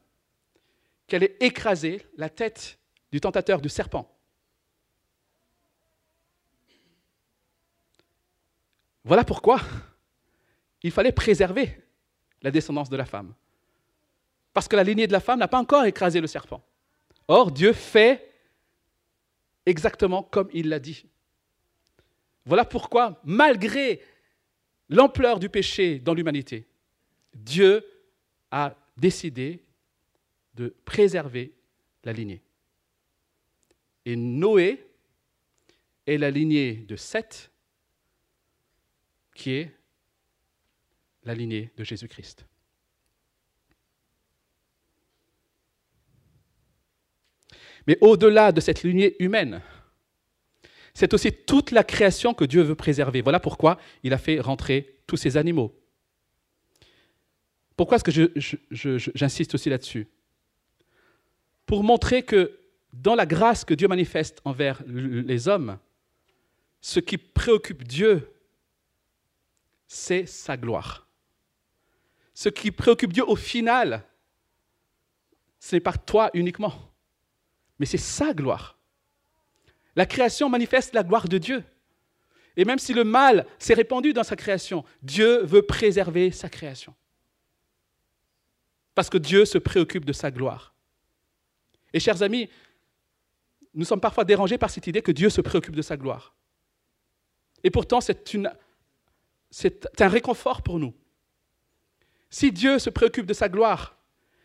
[1.06, 2.78] qui allait écraser la tête
[3.10, 4.08] du tentateur, du serpent.
[9.04, 9.60] Voilà pourquoi
[10.82, 11.78] il fallait préserver
[12.42, 13.34] la descendance de la femme.
[14.52, 16.62] Parce que la lignée de la femme n'a pas encore écrasé le serpent.
[17.28, 18.32] Or, Dieu fait
[19.64, 21.06] exactement comme il l'a dit.
[22.44, 24.02] Voilà pourquoi, malgré
[24.88, 26.66] l'ampleur du péché dans l'humanité,
[27.32, 27.86] Dieu
[28.50, 29.64] a décidé
[30.54, 31.54] de préserver
[32.04, 32.42] la lignée.
[34.04, 34.84] Et Noé
[36.06, 37.51] est la lignée de Seth,
[39.34, 39.76] qui est
[41.24, 42.46] la lignée de Jésus-Christ.
[47.86, 49.60] Mais au-delà de cette lignée humaine,
[50.94, 53.22] c'est aussi toute la création que Dieu veut préserver.
[53.22, 55.74] Voilà pourquoi il a fait rentrer tous ces animaux.
[57.76, 58.30] Pourquoi est-ce que
[58.70, 60.08] j'insiste aussi là-dessus?
[61.66, 62.58] Pour montrer que
[62.92, 65.78] dans la grâce que Dieu manifeste envers les hommes,
[66.80, 68.31] ce qui préoccupe Dieu,
[69.92, 71.06] c'est sa gloire.
[72.34, 74.04] Ce qui préoccupe Dieu au final,
[75.60, 76.92] ce n'est pas toi uniquement
[77.82, 78.78] mais c'est sa gloire.
[79.96, 81.64] La création manifeste la gloire de Dieu.
[82.56, 86.94] Et même si le mal s'est répandu dans sa création, Dieu veut préserver sa création.
[88.94, 90.76] Parce que Dieu se préoccupe de sa gloire.
[91.92, 92.48] Et chers amis,
[93.74, 96.36] nous sommes parfois dérangés par cette idée que Dieu se préoccupe de sa gloire.
[97.64, 98.22] Et pourtant, c'est,
[99.52, 100.94] c'est un réconfort pour nous.
[102.30, 103.98] Si Dieu se préoccupe de sa gloire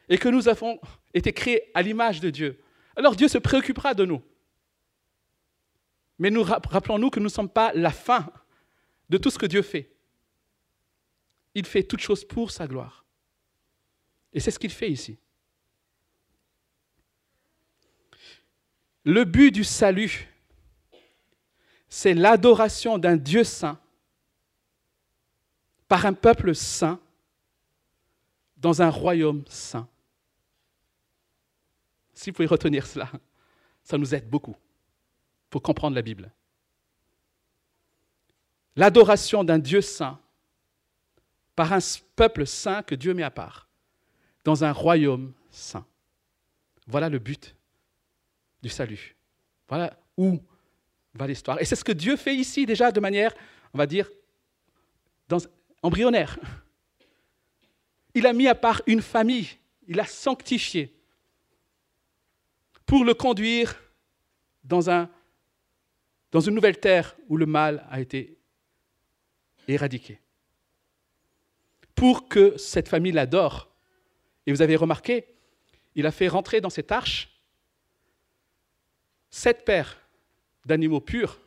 [0.10, 0.80] et que nous avons
[1.14, 2.62] été créés à l'image de Dieu,
[2.98, 4.22] alors Dieu se préoccupera de nous.
[6.20, 8.30] Mais nous rappelons-nous que nous ne sommes pas la fin
[9.08, 9.90] de tout ce que Dieu fait.
[11.56, 13.06] Il fait toutes choses pour sa gloire.
[14.34, 15.18] Et c'est ce qu'il fait ici.
[19.06, 20.28] Le but du salut,
[21.88, 23.80] c'est l'adoration d'un Dieu saint
[25.88, 27.00] par un peuple saint
[28.58, 29.88] dans un royaume saint.
[32.14, 33.10] Si vous pouvez retenir cela,
[33.84, 34.56] ça nous aide beaucoup
[35.50, 36.32] pour comprendre la Bible.
[38.76, 40.20] l'adoration d'un Dieu saint
[41.56, 41.80] par un
[42.16, 43.68] peuple saint que Dieu met à part,
[44.44, 45.86] dans un royaume saint.
[46.86, 47.56] Voilà le but
[48.62, 49.16] du salut.
[49.68, 50.40] Voilà où
[51.16, 51.60] va l'histoire.
[51.60, 53.34] Et c'est ce que Dieu fait ici déjà de manière,
[53.74, 54.10] on va dire,
[55.88, 56.38] embryonnaire.
[58.14, 59.50] Il a mis à part une famille,
[59.88, 60.94] il a sanctifié
[62.86, 63.76] pour le conduire
[64.64, 65.10] dans, un,
[66.32, 68.38] dans une nouvelle terre où le mal a été
[69.68, 70.20] éradiqué.
[71.96, 73.70] Pour que cette famille l'adore.
[74.46, 75.26] Et vous avez remarqué,
[75.96, 77.30] il a fait rentrer dans cette arche
[79.30, 79.98] sept paires
[80.66, 81.40] d'animaux purs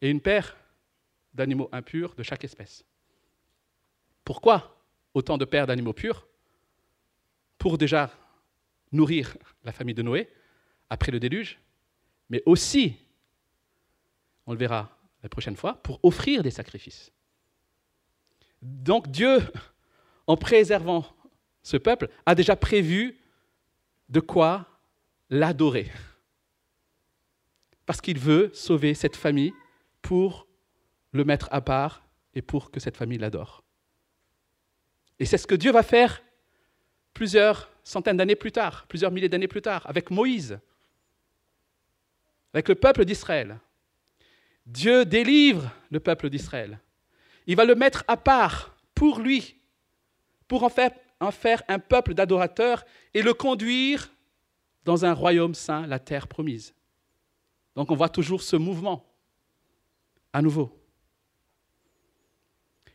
[0.00, 0.56] et une paire
[1.34, 2.84] d'animaux impurs de chaque espèce.
[4.26, 4.76] Pourquoi
[5.14, 6.26] autant de paires d'animaux purs
[7.58, 8.10] Pour déjà
[8.90, 10.28] nourrir la famille de Noé
[10.90, 11.60] après le déluge,
[12.28, 12.96] mais aussi,
[14.46, 14.90] on le verra
[15.22, 17.12] la prochaine fois, pour offrir des sacrifices.
[18.62, 19.38] Donc Dieu,
[20.26, 21.06] en préservant
[21.62, 23.16] ce peuple, a déjà prévu
[24.08, 24.66] de quoi
[25.30, 25.90] l'adorer.
[27.86, 29.52] Parce qu'il veut sauver cette famille
[30.02, 30.48] pour
[31.12, 32.02] le mettre à part
[32.34, 33.65] et pour que cette famille l'adore.
[35.18, 36.22] Et c'est ce que Dieu va faire
[37.14, 40.58] plusieurs centaines d'années plus tard, plusieurs milliers d'années plus tard, avec Moïse,
[42.52, 43.58] avec le peuple d'Israël.
[44.66, 46.78] Dieu délivre le peuple d'Israël.
[47.46, 49.56] Il va le mettre à part pour lui,
[50.48, 54.10] pour en faire, un peuple d'adorateurs et le conduire
[54.84, 56.74] dans un royaume saint, la terre promise.
[57.74, 59.06] Donc on voit toujours ce mouvement
[60.32, 60.76] à nouveau.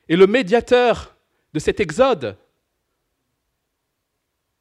[0.07, 1.15] Et le médiateur
[1.53, 2.37] de cet exode,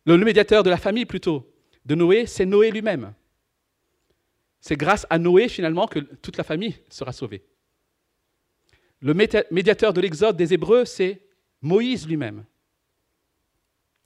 [0.07, 1.53] le médiateur de la famille plutôt,
[1.85, 3.15] de Noé, c'est Noé lui-même.
[4.61, 7.43] C'est grâce à Noé finalement que toute la famille sera sauvée.
[9.01, 11.23] Le médiateur de l'exode des Hébreux, c'est
[11.63, 12.45] Moïse lui-même.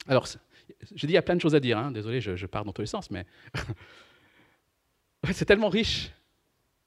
[0.07, 1.91] Alors, je dis, il y a plein de choses à dire, hein.
[1.91, 3.27] désolé, je, je, pars dans tous les sens, mais
[5.33, 6.11] c'est tellement riche.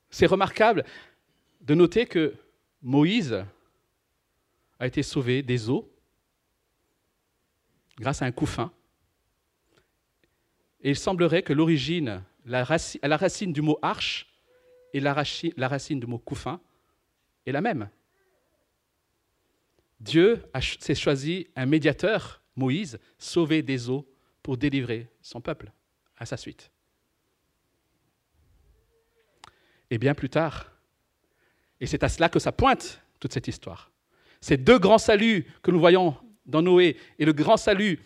[0.10, 0.86] C'est remarquable
[1.62, 2.34] de noter que
[2.82, 3.44] Moïse
[4.80, 5.92] a été sauvé des eaux
[8.00, 8.72] grâce à un couffin.
[10.82, 14.28] Et il semblerait que l'origine, la, racine, du mot arche
[14.94, 16.62] et la, racine du mot couffin
[17.46, 17.90] est la même.
[20.00, 20.44] Dieu
[20.80, 24.08] s'est choisi un médiateur, Moïse, sauvé des eaux
[24.44, 25.72] pour délivrer son peuple
[26.18, 26.72] à sa suite.
[29.90, 30.72] Et bien plus tard,
[31.80, 33.92] et c'est à cela que ça pointe toute cette histoire,
[34.42, 38.00] ces deux grands saluts que nous voyons dans Noé et le grand salut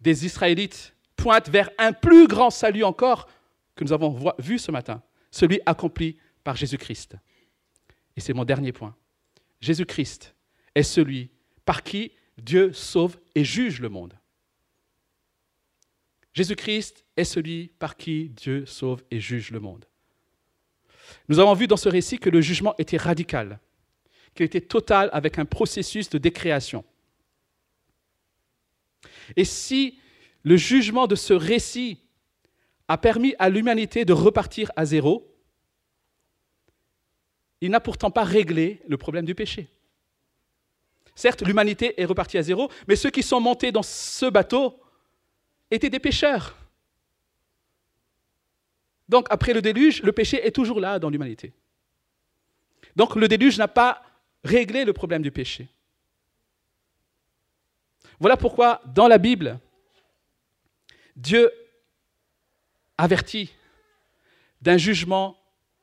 [0.00, 3.28] des Israélites pointent vers un plus grand salut encore
[3.74, 7.16] que nous avons vu ce matin, celui accompli par Jésus-Christ.
[8.16, 8.94] Et c'est mon dernier point.
[9.60, 10.34] Jésus-Christ
[10.74, 11.30] est celui
[11.64, 14.14] par qui Dieu sauve et juge le monde.
[16.32, 19.86] Jésus-Christ est celui par qui Dieu sauve et juge le monde.
[21.28, 23.60] Nous avons vu dans ce récit que le jugement était radical,
[24.34, 26.84] qu'il était total avec un processus de décréation.
[29.36, 29.98] Et si
[30.42, 32.00] le jugement de ce récit
[32.88, 35.28] a permis à l'humanité de repartir à zéro,
[37.60, 39.68] il n'a pourtant pas réglé le problème du péché.
[41.14, 44.80] Certes, l'humanité est repartie à zéro, mais ceux qui sont montés dans ce bateau
[45.70, 46.56] étaient des pécheurs.
[49.08, 51.52] Donc, après le déluge, le péché est toujours là dans l'humanité.
[52.96, 54.02] Donc, le déluge n'a pas
[54.44, 55.68] réglé le problème du péché.
[58.20, 59.58] Voilà pourquoi, dans la Bible,
[61.16, 61.50] Dieu
[62.96, 63.50] avertit
[64.60, 65.36] d'un jugement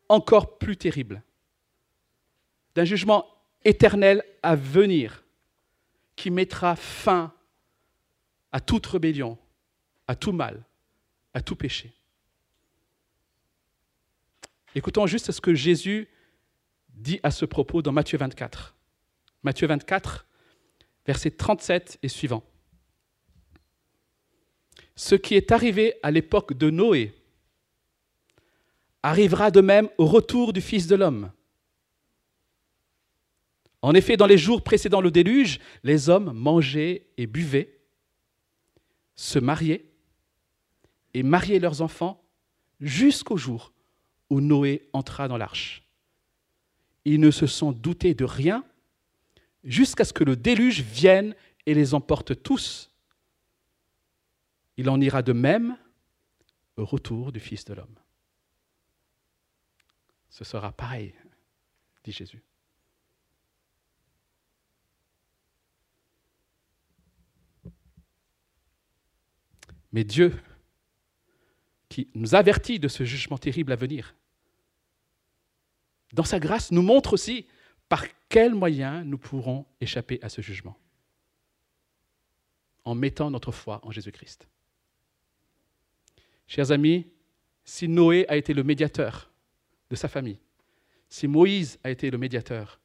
[0.08, 1.22] encore plus terrible,
[2.76, 3.28] d'un jugement
[3.66, 5.24] éternel à venir
[6.16, 7.34] qui mettra fin
[8.52, 9.38] à toute rébellion,
[10.08, 10.64] à tout mal,
[11.34, 11.94] à tout péché.
[14.76, 16.08] Écoutons juste ce que Jésus
[17.00, 18.76] dit à ce propos dans Matthieu 24.
[19.44, 20.28] Matthieu 24,
[21.06, 22.44] versets 37 et suivant.
[24.96, 27.14] Ce qui est arrivé à l'époque de Noé
[29.02, 31.32] arrivera de même au retour du Fils de l'homme.
[33.82, 37.80] En effet, dans les jours précédant le déluge, les hommes mangeaient et buvaient,
[39.16, 39.86] se mariaient
[41.14, 42.22] et mariaient leurs enfants
[42.82, 43.72] jusqu'au jour
[44.30, 45.89] où Noé entra dans l'arche
[47.06, 48.66] ils ne se sont doutés de rien
[49.64, 51.36] jusqu'à ce que le déluge vienne
[51.66, 52.92] et les emporte tous.
[54.78, 55.78] Il en ira de même
[56.78, 58.00] au retour du Fils de l'homme.
[60.30, 61.14] Ce sera pareil,
[62.04, 62.42] dit Jésus.
[69.92, 70.40] Mais Dieu,
[71.90, 74.16] qui nous avertit de ce jugement terrible à venir,
[76.14, 77.46] dans sa grâce, nous montre aussi
[77.88, 80.78] par quels moyens nous pourrons échapper à ce jugement
[82.86, 84.48] En mettant notre foi en Jésus-Christ.
[86.48, 87.08] Chers amis,
[87.64, 89.32] si Noé a été le médiateur
[89.90, 90.40] de sa famille,
[91.10, 92.80] si Moïse a été le médiateur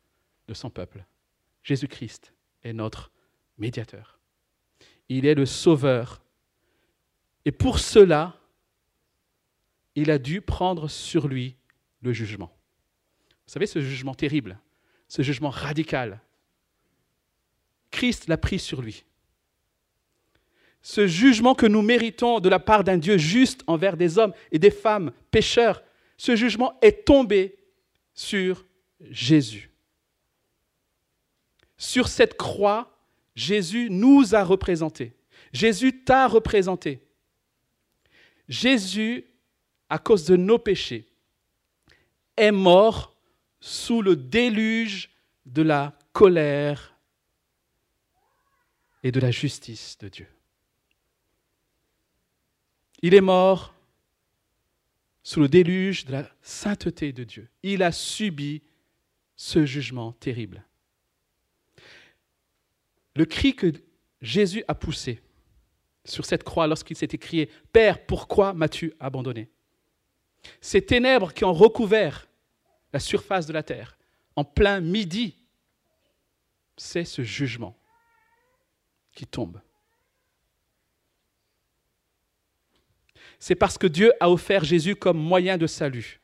[0.48, 1.04] de son peuple,
[1.62, 3.10] Jésus-Christ est notre
[3.58, 4.18] médiateur.
[5.08, 6.22] Il est le sauveur.
[7.44, 8.38] Et pour cela,
[9.94, 11.56] il a dû prendre sur lui
[12.00, 12.54] le jugement.
[13.46, 14.58] Vous savez, ce jugement terrible,
[15.08, 16.20] ce jugement radical,
[17.90, 19.04] Christ l'a pris sur lui.
[20.82, 24.58] Ce jugement que nous méritons de la part d'un Dieu juste envers des hommes et
[24.58, 25.82] des femmes pécheurs,
[26.16, 27.56] ce jugement est tombé
[28.14, 28.66] sur
[29.00, 29.70] Jésus.
[31.76, 32.96] Sur cette croix,
[33.34, 35.16] Jésus nous a représentés.
[35.52, 37.00] Jésus t'a représenté.
[38.48, 39.26] Jésus,
[39.88, 41.06] à cause de nos péchés,
[42.36, 43.13] est mort
[43.64, 45.08] sous le déluge
[45.46, 46.98] de la colère
[49.02, 50.28] et de la justice de Dieu.
[53.00, 53.74] Il est mort
[55.22, 57.48] sous le déluge de la sainteté de Dieu.
[57.62, 58.62] Il a subi
[59.34, 60.62] ce jugement terrible.
[63.14, 63.72] Le cri que
[64.20, 65.22] Jésus a poussé
[66.04, 69.48] sur cette croix lorsqu'il s'est écrié Père, pourquoi m'as-tu abandonné?
[70.60, 72.28] Ces ténèbres qui ont recouvert
[72.94, 73.98] la surface de la terre,
[74.36, 75.34] en plein midi,
[76.76, 77.76] c'est ce jugement
[79.12, 79.60] qui tombe.
[83.40, 86.20] C'est parce que Dieu a offert Jésus comme moyen de salut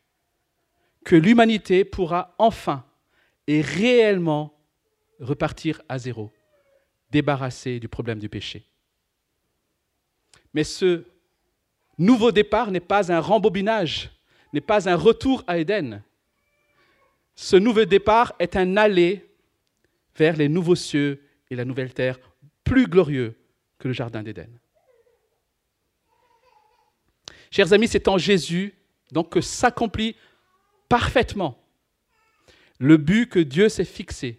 [1.05, 2.87] que l'humanité pourra enfin
[3.49, 4.57] et réellement
[5.19, 6.31] repartir à zéro,
[7.11, 8.65] débarrassée du problème du péché.
[10.55, 11.05] Mais ce
[11.99, 14.13] nouveau départ n'est pas un rembobinage,
[14.53, 16.05] n'est pas un retour à Éden,
[17.41, 19.27] ce nouveau départ est un aller
[20.15, 22.19] vers les nouveaux cieux et la nouvelle terre,
[22.65, 23.35] plus glorieux
[23.79, 24.51] que le Jardin d'Éden.
[27.51, 28.75] Chers amis, c'est en Jésus
[29.11, 30.17] donc que s'accomplit
[30.91, 31.59] parfaitement
[32.79, 34.39] le but que Dieu s'est fixé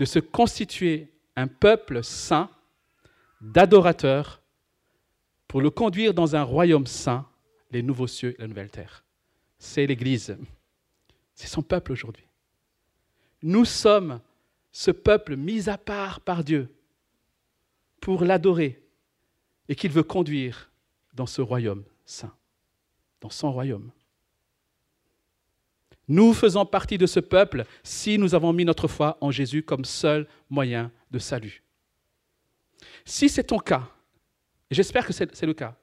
[0.00, 2.50] de se constituer un peuple saint,
[3.40, 4.42] d'adorateurs,
[5.46, 7.28] pour le conduire dans un royaume saint,
[7.70, 9.04] les nouveaux cieux et la nouvelle terre.
[9.60, 10.36] C'est l'Église.
[11.38, 12.26] C'est son peuple aujourd'hui.
[13.42, 14.20] Nous sommes
[14.72, 16.68] ce peuple mis à part par Dieu
[18.00, 18.82] pour l'adorer
[19.68, 20.72] et qu'il veut conduire
[21.14, 22.34] dans ce royaume saint,
[23.20, 23.92] dans son royaume.
[26.08, 29.84] Nous faisons partie de ce peuple si nous avons mis notre foi en Jésus comme
[29.84, 31.62] seul moyen de salut.
[33.04, 33.88] Si c'est ton cas,
[34.72, 35.76] et j'espère que c'est le cas,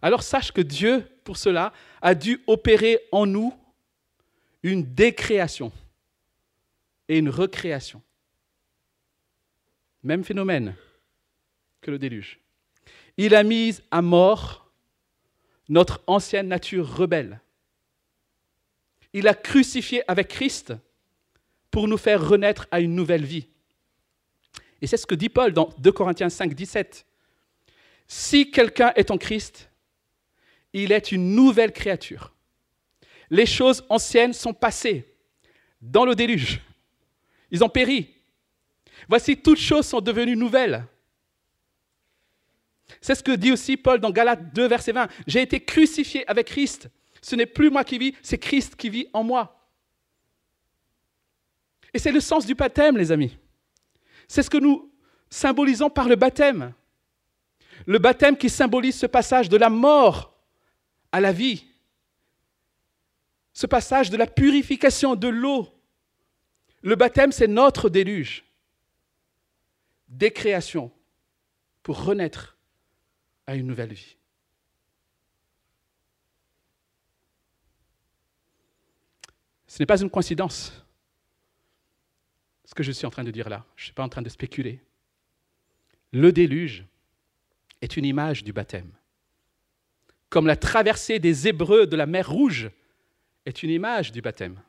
[0.00, 3.52] alors sache que Dieu, pour cela, a dû opérer en nous
[4.62, 5.72] une décréation
[7.08, 8.02] et une recréation.
[10.02, 10.74] Même phénomène
[11.80, 12.40] que le déluge.
[13.16, 14.70] Il a mis à mort
[15.68, 17.40] notre ancienne nature rebelle.
[19.12, 20.74] Il a crucifié avec Christ
[21.70, 23.48] pour nous faire renaître à une nouvelle vie.
[24.80, 27.06] Et c'est ce que dit Paul dans 2 Corinthiens 5, 17.
[28.08, 29.70] Si quelqu'un est en Christ,
[30.72, 32.35] il est une nouvelle créature
[33.30, 35.04] les choses anciennes sont passées
[35.80, 36.60] dans le déluge.
[37.50, 38.14] Ils ont péri.
[39.08, 40.84] Voici, toutes choses sont devenues nouvelles.
[43.00, 45.08] C'est ce que dit aussi Paul dans Galates 2, verset 20.
[45.26, 46.88] J'ai été crucifié avec Christ.
[47.20, 49.68] Ce n'est plus moi qui vis, c'est Christ qui vit en moi.
[51.92, 53.36] Et c'est le sens du baptême, les amis.
[54.28, 54.92] C'est ce que nous
[55.30, 56.72] symbolisons par le baptême.
[57.86, 60.38] Le baptême qui symbolise ce passage de la mort
[61.12, 61.66] à la vie
[63.56, 65.66] ce passage de la purification de l'eau.
[66.82, 68.44] Le baptême, c'est notre déluge.
[70.08, 70.92] Décréation
[71.82, 72.58] pour renaître
[73.46, 74.18] à une nouvelle vie.
[79.66, 80.84] Ce n'est pas une coïncidence,
[82.66, 83.64] ce que je suis en train de dire là.
[83.74, 84.82] Je ne suis pas en train de spéculer.
[86.12, 86.84] Le déluge
[87.80, 88.92] est une image du baptême.
[90.28, 92.70] Comme la traversée des Hébreux de la mer Rouge
[93.46, 94.60] est une image du baptême.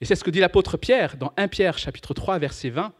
[0.00, 2.94] Et c'est ce que dit l'apôtre Pierre dans 1 Pierre chapitre 3 verset 20.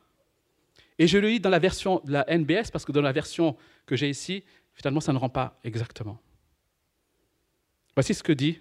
[0.98, 3.56] Et je le lis dans la version de la NBS parce que dans la version
[3.86, 4.42] que j'ai ici,
[4.74, 6.20] finalement ça ne rend pas exactement.
[7.94, 8.60] Voici ce que dit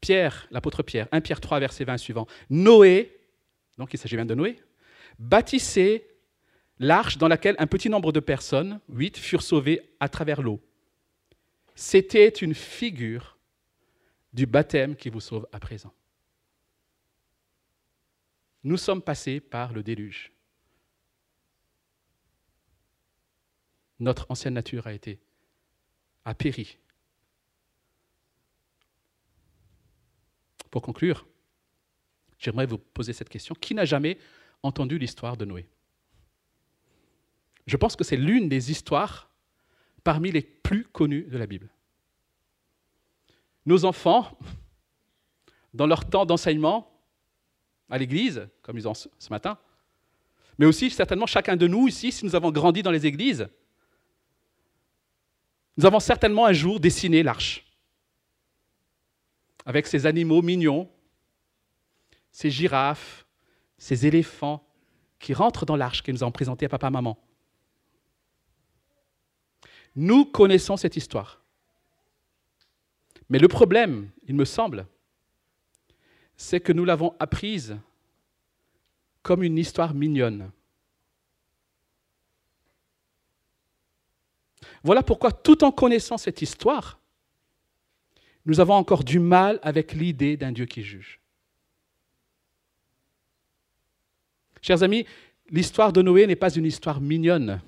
[0.00, 2.26] Pierre, l'apôtre Pierre, 1 Pierre 3 verset 20 suivant.
[2.48, 3.20] Noé,
[3.76, 4.58] donc il s'agit bien de Noé,
[5.18, 6.06] bâtissait
[6.78, 10.62] l'arche dans laquelle un petit nombre de personnes, huit, furent sauvées à travers l'eau.
[11.80, 13.38] C'était une figure
[14.32, 15.94] du baptême qui vous sauve à présent.
[18.64, 20.32] Nous sommes passés par le déluge.
[24.00, 25.20] Notre ancienne nature a été
[26.24, 26.78] a péri.
[30.72, 31.28] Pour conclure,
[32.40, 33.54] j'aimerais vous poser cette question.
[33.54, 34.18] Qui n'a jamais
[34.64, 35.68] entendu l'histoire de Noé?
[37.68, 39.27] Je pense que c'est l'une des histoires
[40.04, 41.68] parmi les plus connues de la Bible.
[43.66, 44.38] Nos enfants,
[45.74, 46.90] dans leur temps d'enseignement
[47.90, 49.58] à l'église, comme ils ont ce matin,
[50.58, 53.48] mais aussi certainement chacun de nous ici, si nous avons grandi dans les églises,
[55.76, 57.64] nous avons certainement un jour dessiné l'arche,
[59.64, 60.90] avec ces animaux mignons,
[62.32, 63.26] ces girafes,
[63.76, 64.66] ces éléphants
[65.18, 67.18] qui rentrent dans l'arche que nous avons présentée à papa-maman.
[70.00, 71.42] Nous connaissons cette histoire.
[73.28, 74.86] Mais le problème, il me semble,
[76.36, 77.76] c'est que nous l'avons apprise
[79.24, 80.52] comme une histoire mignonne.
[84.84, 87.00] Voilà pourquoi, tout en connaissant cette histoire,
[88.46, 91.18] nous avons encore du mal avec l'idée d'un Dieu qui juge.
[94.62, 95.06] Chers amis,
[95.50, 97.60] l'histoire de Noé n'est pas une histoire mignonne.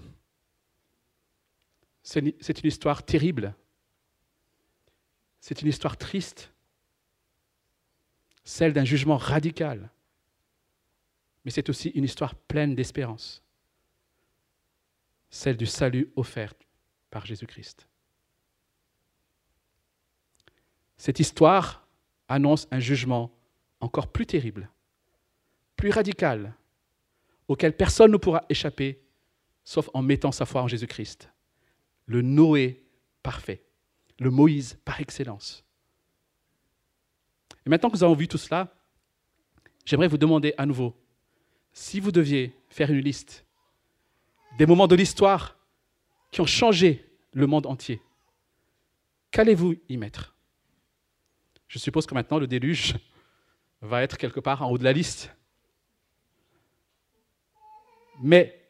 [2.11, 3.55] C'est une histoire terrible.
[5.41, 6.53] C'est une histoire triste.
[8.43, 9.89] Celle d'un jugement radical.
[11.45, 13.45] Mais c'est aussi une histoire pleine d'espérance.
[15.29, 16.55] Celle du salut offert
[17.11, 17.87] par Jésus-Christ.
[20.97, 21.87] Cette histoire
[22.27, 23.31] annonce un jugement
[23.79, 24.69] encore plus terrible,
[25.77, 26.55] plus radical,
[27.47, 29.01] auquel personne ne pourra échapper,
[29.63, 31.31] sauf en mettant sa foi en Jésus-Christ.
[32.11, 32.83] Le Noé
[33.23, 33.63] parfait,
[34.19, 35.65] le Moïse par excellence.
[37.65, 38.75] Et maintenant que nous avons vu tout cela,
[39.85, 41.01] j'aimerais vous demander à nouveau,
[41.73, 43.47] si vous deviez faire une liste
[44.59, 45.57] des moments de l'histoire
[46.33, 48.03] qui ont changé le monde entier.
[49.31, 50.35] Qu'allez-vous y mettre?
[51.69, 52.97] Je suppose que maintenant le déluge
[53.83, 55.33] va être quelque part en haut de la liste.
[58.21, 58.69] Mais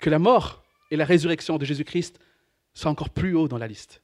[0.00, 2.18] que la mort et la résurrection de Jésus-Christ
[2.74, 4.02] soient encore plus haut dans la liste.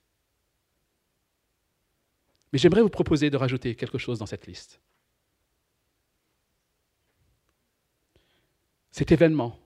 [2.53, 4.81] Mais j'aimerais vous proposer de rajouter quelque chose dans cette liste.
[8.91, 9.59] Cet événement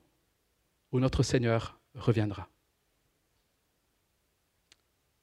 [0.91, 2.47] où notre Seigneur reviendra.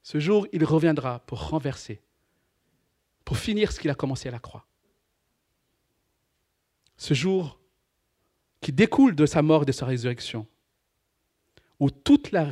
[0.02, 2.02] Ce jour, il reviendra pour renverser,
[3.24, 4.66] pour finir ce qu'il a commencé à la croix.
[6.96, 7.60] Ce jour
[8.60, 10.46] qui découle de sa mort et de sa résurrection,
[11.78, 12.44] où toute la,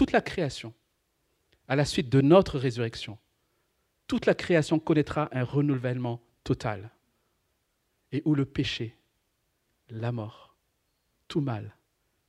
[0.00, 0.72] toute la création,
[1.68, 3.18] à la suite de notre résurrection,
[4.06, 6.90] toute la création connaîtra un renouvellement total,
[8.10, 8.96] et où le péché,
[9.90, 10.56] la mort,
[11.28, 11.76] tout mal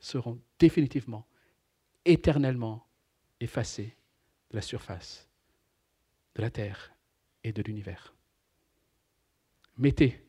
[0.02, 1.26] seront définitivement,
[2.04, 2.86] éternellement
[3.40, 3.96] effacés
[4.50, 5.30] de la surface
[6.36, 6.92] de la Terre
[7.46, 8.14] et de l'univers.
[9.78, 10.22] Mettez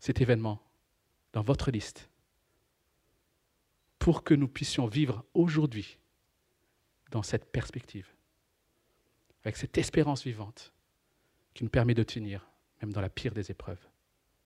[0.00, 0.60] cet événement
[1.32, 2.10] dans votre liste
[4.00, 6.00] pour que nous puissions vivre aujourd'hui
[7.12, 8.08] dans cette perspective,
[9.44, 10.72] avec cette espérance vivante
[11.54, 12.48] qui nous permet de tenir
[12.80, 13.86] même dans la pire des épreuves.